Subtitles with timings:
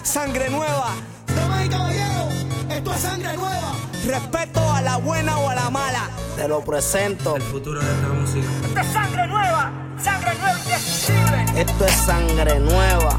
[0.04, 0.93] sangre nueva.
[1.35, 2.35] Damas y caballeros,
[2.69, 3.73] esto es sangre nueva.
[4.07, 6.11] Respeto a la buena o a la mala.
[6.36, 7.37] Te lo presento.
[7.37, 8.46] El futuro de esta música.
[8.66, 9.73] Esto es sangre nueva.
[9.98, 11.46] Sangre nueva indescriptible.
[11.62, 13.19] Esto es sangre nueva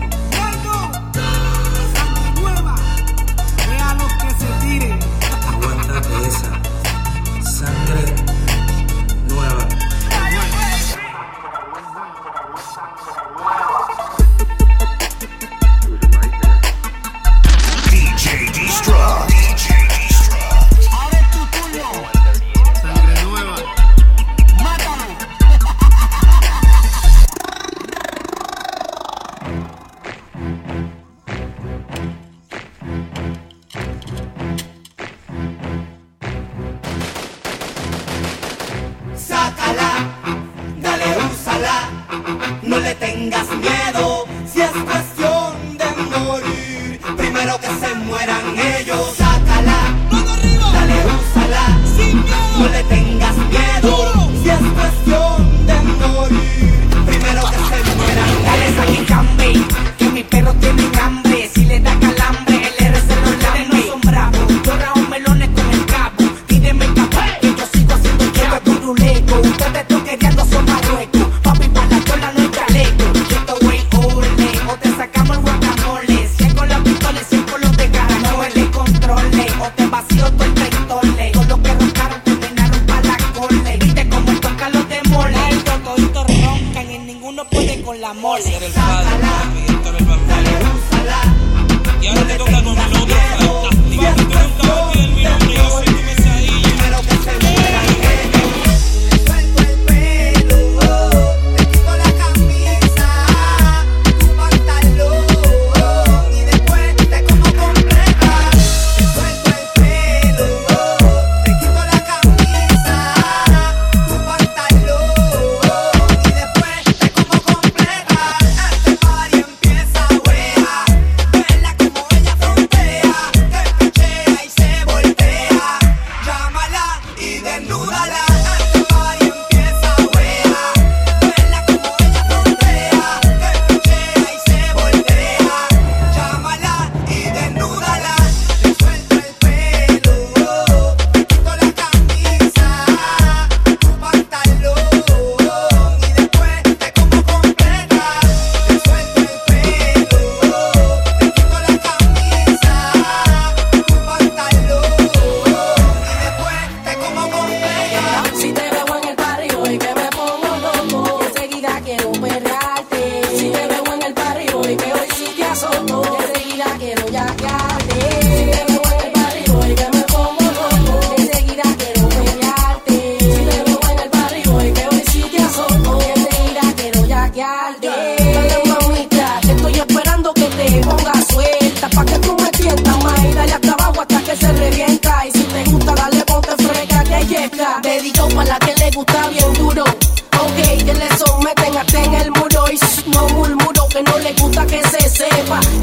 [43.29, 43.78] tengas miedo.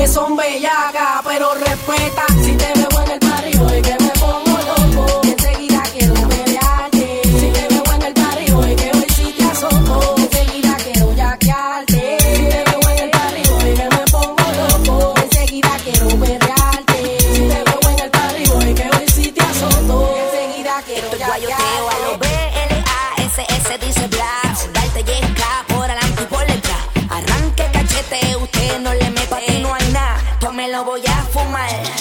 [0.09, 2.25] son bellacas, pero respeta.
[2.43, 5.21] Si te veo en el barrio, hoy que me pongo loco.
[5.25, 7.21] Enseguida quiero pelearte.
[7.25, 10.15] Si te veo en el barrio, hoy que hoy sí te asomo.
[10.17, 12.19] Enseguida quiero yaquearte.
[12.21, 15.15] Si te veo en el barrio, es que me pongo loco.
[15.23, 17.19] Enseguida quiero pelearte.
[17.35, 20.15] Si te veo en el barrio, es que hoy sí te asomo.
[20.17, 21.66] Enseguida quiero este yaquearte.
[30.77, 31.96] no voy a fumar.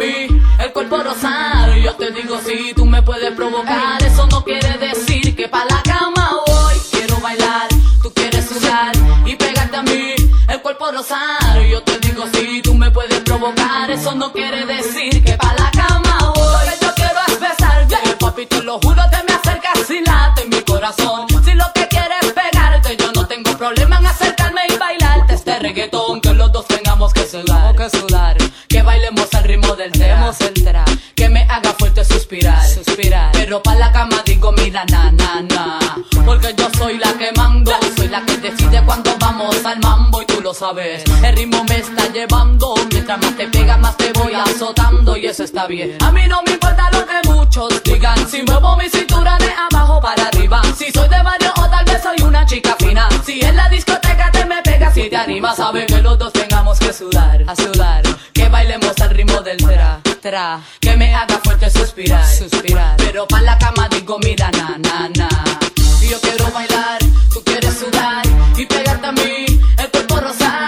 [0.00, 1.76] El cuerpo rosar.
[1.76, 5.82] Yo te digo si tú me puedes provocar, eso no quiere decir que pa' la
[5.82, 6.74] cama voy.
[6.90, 7.68] Quiero bailar,
[8.02, 8.92] tú quieres sudar
[9.26, 10.14] y pegarte a mí,
[10.48, 11.60] el cuerpo rosar.
[11.68, 15.70] Yo te digo si tú me puedes provocar, eso no quiere decir que pa' la
[15.72, 16.66] cama voy.
[16.66, 20.44] Lo que yo quiero es besarte, papi, te lo juro, te me acercas y late
[20.44, 21.26] mi corazón.
[21.44, 25.58] Si lo que quieres es pegarte, yo no tengo problema en acercarme y bailarte este
[25.58, 27.74] reggaetón que los dos tengamos que sudar,
[28.88, 30.82] bailemos al ritmo del tema, el tra,
[31.14, 35.78] que me haga fuerte suspirar, suspirar, pero pa la cama digo mira na na na,
[36.24, 40.24] porque yo soy la que mando, soy la que decide cuando vamos al mambo y
[40.24, 44.32] tú lo sabes, el ritmo me está llevando, mientras más te pega más te voy
[44.32, 48.42] azotando y eso está bien, a mí no me importa lo que muchos digan, si
[48.42, 52.26] muevo mi cintura de abajo para arriba, si soy de barrio o tal vez soy
[52.26, 56.00] una chica fina, si en la discoteca te me pegas y te animas, sabe que
[56.00, 58.02] los dos tengamos que sudar, a sudar,
[58.48, 63.42] que bailemos al ritmo del tra, tra, que me haga fuerte suspirar, suspirar, pero pa'
[63.42, 65.28] la cama digo mira na na na,
[66.00, 66.98] y yo quiero bailar,
[67.32, 68.22] tú quieres sudar
[68.56, 70.67] y pegarte a mí, el cuerpo rosar,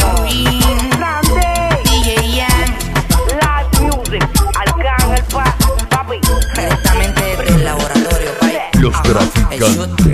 [9.73, 10.10] 좋다